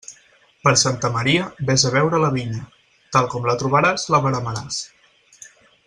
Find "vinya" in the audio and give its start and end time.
2.37-2.63